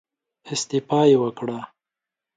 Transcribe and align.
استعفا 0.53 0.99
يې 1.09 1.17
وکړه. 1.23 1.59